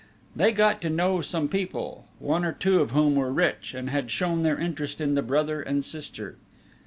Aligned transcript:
They 0.35 0.51
got 0.51 0.81
to 0.81 0.89
know 0.89 1.21
some 1.21 1.47
people, 1.47 2.07
one 2.17 2.43
or 2.43 2.53
two 2.53 2.81
of 2.81 2.89
whom 2.89 3.13
were 3.13 3.31
rich, 3.31 3.75
and 3.75 3.91
had 3.91 4.09
shown 4.09 4.41
their 4.41 4.57
interest 4.57 4.99
in 4.99 5.13
the 5.13 5.21
brother 5.21 5.61
and 5.61 5.85
sister. 5.85 6.37